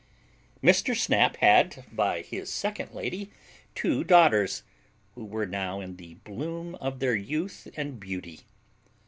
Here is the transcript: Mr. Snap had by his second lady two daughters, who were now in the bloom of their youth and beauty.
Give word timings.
Mr. 0.63 0.95
Snap 0.97 1.37
had 1.37 1.85
by 1.91 2.23
his 2.23 2.51
second 2.51 2.91
lady 2.91 3.29
two 3.75 4.03
daughters, 4.03 4.63
who 5.13 5.23
were 5.23 5.45
now 5.45 5.79
in 5.79 5.97
the 5.97 6.15
bloom 6.15 6.73
of 6.81 6.97
their 6.99 7.13
youth 7.15 7.67
and 7.77 7.99
beauty. 7.99 8.39